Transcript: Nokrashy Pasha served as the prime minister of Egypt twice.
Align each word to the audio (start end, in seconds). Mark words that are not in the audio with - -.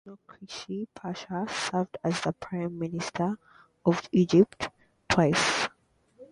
Nokrashy 0.07 0.87
Pasha 0.95 1.45
served 1.47 1.95
as 2.03 2.21
the 2.21 2.33
prime 2.33 2.79
minister 2.79 3.37
of 3.85 4.09
Egypt 4.11 4.69
twice. 5.07 5.67